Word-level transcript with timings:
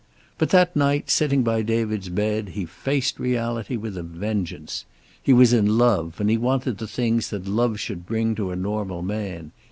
But 0.39 0.49
that 0.49 0.75
night, 0.75 1.11
sitting 1.11 1.43
by 1.43 1.61
David's 1.61 2.09
bed, 2.09 2.49
he 2.57 2.65
faced 2.65 3.19
reality 3.19 3.77
with 3.77 3.95
a 3.95 4.01
vengeance. 4.01 4.85
He 5.21 5.31
was 5.31 5.53
in 5.53 5.77
love, 5.77 6.15
and 6.19 6.27
he 6.27 6.39
wanted 6.39 6.79
the 6.79 6.87
things 6.87 7.29
that 7.29 7.45
love 7.47 7.79
should 7.79 8.07
bring 8.07 8.33
to 8.37 8.49
a 8.49 8.55
normal 8.55 9.03
man. 9.03 9.51